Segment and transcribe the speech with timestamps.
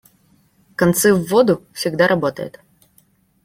[0.75, 2.59] «Концы в воду» всегда работает.